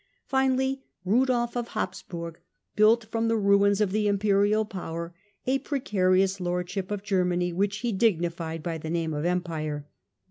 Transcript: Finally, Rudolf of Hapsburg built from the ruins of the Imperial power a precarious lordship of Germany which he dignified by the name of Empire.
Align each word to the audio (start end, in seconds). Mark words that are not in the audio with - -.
Finally, 0.25 0.81
Rudolf 1.05 1.55
of 1.55 1.67
Hapsburg 1.75 2.37
built 2.75 3.05
from 3.11 3.27
the 3.27 3.37
ruins 3.37 3.79
of 3.81 3.91
the 3.91 4.07
Imperial 4.07 4.65
power 4.65 5.13
a 5.45 5.59
precarious 5.59 6.39
lordship 6.39 6.89
of 6.89 7.03
Germany 7.03 7.53
which 7.53 7.77
he 7.81 7.91
dignified 7.91 8.63
by 8.63 8.79
the 8.79 8.89
name 8.89 9.13
of 9.13 9.25
Empire. 9.25 9.85